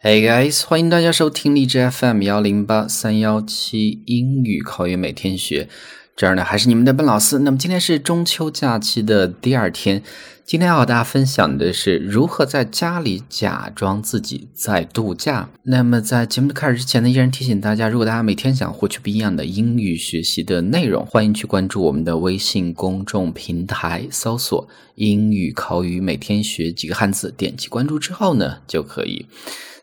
[0.00, 5.68] Hey guys，欢迎大家收听荔枝 FM 幺零八三幺七英语口语每天学。
[6.14, 7.40] 这儿呢还是你们的笨老师。
[7.40, 10.00] 那么今天是中秋假期的第二天，
[10.44, 15.48] 今天要和大家分享的是如何在家里假装自己在度假。
[15.64, 29.26] 那么在节目的开始之前呢，依然提醒大家，如果大家每天想获取不一样的英语学习的内容，欢迎去关注我们的微信公众平台，搜索“英语口语每天学”几个汉字，点击关注之后呢，就可以。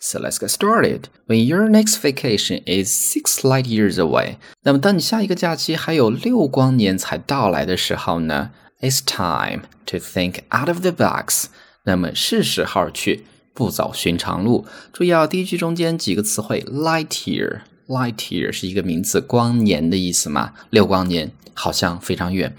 [0.07, 1.09] So let's get started.
[1.25, 10.91] When your next vacation is six light years away，那么当你下一个假期还有六光年才到来的时候呢，It's time to think out of the
[10.91, 11.45] box。
[11.85, 14.67] 那么是时候去不走寻常路。
[14.93, 17.61] 注意啊，第一句中间几个词汇，light year。
[17.87, 20.53] light year 是一个名词，光年的意思嘛？
[20.69, 22.55] 六光年好像非常远。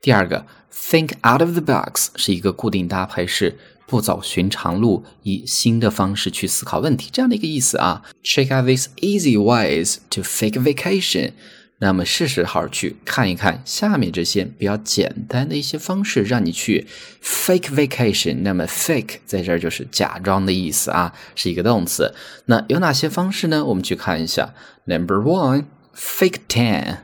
[0.00, 0.46] 第二个
[0.78, 8.02] ，think out of the box 是一个固定搭配，是不走寻常路，以新的方式去思考问题，这样的一个意思啊。
[8.22, 11.32] Check out these easy ways to fake vacation。
[11.80, 16.88] 那么是时候去看一看下面这些比较简单的一些方式，让你去
[17.22, 18.38] fake vacation。
[18.42, 22.12] 那么 fake 在这儿就是假装的意思啊，是一个动词。
[22.46, 23.64] 那有哪些方式呢？
[23.64, 24.52] 我们去看一下。
[24.86, 26.98] Number one，fake tan，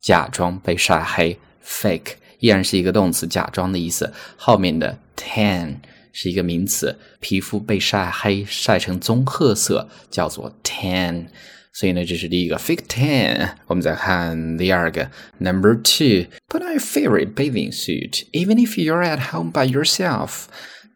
[0.00, 1.40] 假装被晒黑。
[1.64, 4.12] fake 依然是一个动词，假装的意思。
[4.36, 5.76] 后面的 tan。
[6.14, 11.24] 是一个名词，皮肤被晒黑，晒成棕褐色，叫做 tan。
[11.72, 13.52] 所以呢，这是第一个 fake tan。
[13.66, 20.44] 我们再看第二个，number two，put on your favorite bathing suit，even if you're at home by yourself。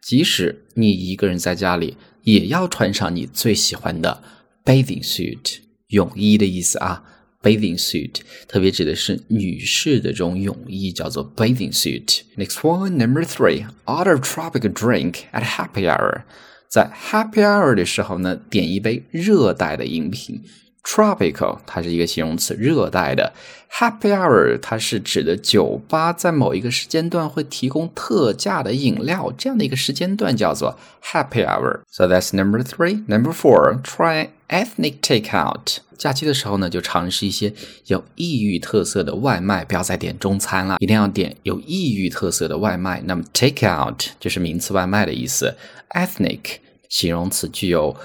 [0.02, 4.22] 即使你一个人在家里，也要穿上你最喜欢的
[4.67, 7.02] bathing suit，泳衣的意思啊。
[7.47, 12.22] Bathing suit，特别指的是女士的这种泳衣，叫做 bathing suit。
[12.36, 16.22] Next one, number three, order tropical drink at happy hour。
[16.69, 20.42] 在 happy hour 的时候呢，点一杯热带的饮品。
[20.83, 23.33] Tropical，它是一个形容词，热带的。
[23.72, 31.80] Happy hour，它是指的酒吧在某一个时间段会提供特价的饮料，这样的一个时间段叫做 happy hour。
[31.90, 33.05] So that's number three.
[33.08, 35.79] Number four, try ethnic takeout。
[35.96, 37.52] 假期的时候呢，就尝试一些
[37.86, 43.02] 有异域特色的外卖，不要再点中餐了，一定要点有异域特色的外卖。
[43.06, 45.56] 那么 takeout 就是名词外卖的意思
[45.90, 46.40] ，ethnic
[46.89, 47.96] 形容词具有。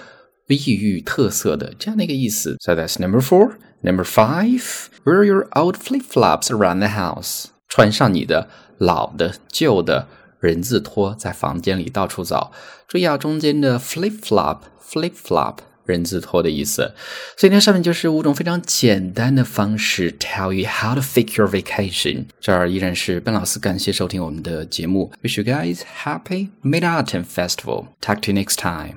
[0.47, 2.57] 异域特色的这样的一个意思。
[2.59, 3.53] So that's number four.
[3.83, 7.45] Number five, wear your old flip flops around the house.
[7.69, 10.09] 穿上你的老的、旧的
[10.41, 12.51] 人字拖，在房间里到处走。
[12.85, 16.92] 注意啊，中间的 flip flop, flip flop 人字拖的意思。
[17.36, 22.24] 所以呢，上面就是五种非常简单的方式，tell you how to fake your vacation。
[22.40, 25.12] 这儿依然是笨老师，感谢收听我们的节目。
[25.22, 27.86] Wish you guys happy Mid Autumn Festival.
[28.00, 28.96] Talk to you next time.